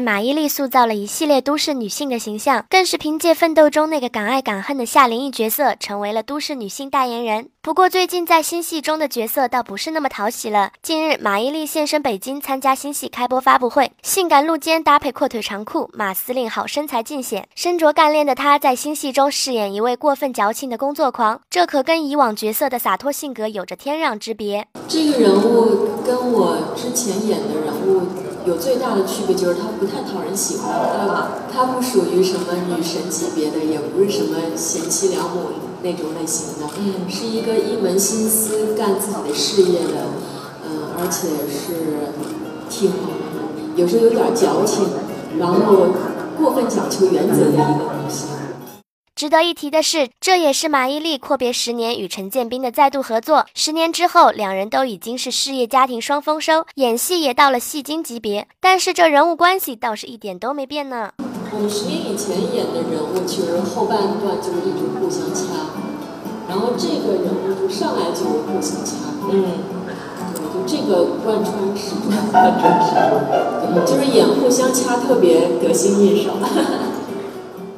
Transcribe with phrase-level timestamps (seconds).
[0.00, 7.48] 马伊琍塑造了一系列都市女性的形象，更是凭借《奋斗》中那个敢爱敢恨的夏琳一角色，成为了都市女性代言人。
[7.60, 10.70] 不过，最近在新戏中的角色倒不是那么讨喜了。
[10.82, 17.46] 近日，马伊琍现身北京参加新戏开播发布会，性感露肩搭配阔腿长裤，马司令好身材尽显。
[17.54, 24.66] 身着干练的她，在新戏中饰演一位过分矫情的工作狂，这可跟以往角色的洒脱性格有着天壤之别。
[24.88, 28.06] 这个人物跟我之前演的人物
[28.46, 30.72] 有最大的区别，就是他不太讨人喜欢，
[31.06, 35.50] 他他不属于什么女神级别的，也不是什么贤妻良母
[35.82, 39.94] 那种类型的，嗯，是一个一门心思干自己的事业的，
[40.64, 42.12] 嗯，而且是
[42.70, 42.92] 挺
[43.76, 44.86] 有时候有点矫情，
[45.38, 45.88] 然后
[46.38, 47.62] 过分讲求原则的一个
[48.02, 48.28] 女性。
[49.18, 53.46] 值得一提的是，这也是马伊琍阔别十年与陈建斌的再度合作。
[53.52, 58.46] 十年之后，两人都已经是事业家庭双丰收，演戏也到了戏精级别。
[58.60, 61.10] 但是这人物关系倒是一点都没变呢。
[61.50, 65.74] 我们十年以前演的人物，其实后半段就是一直互相掐，
[66.48, 68.94] 然后这个人物就上来就互相掐。
[69.32, 69.42] 嗯，
[69.84, 69.94] 对，
[70.54, 72.94] 就这个贯穿始终，贯穿始
[73.74, 76.34] 终，就是演互相掐特别得心应手。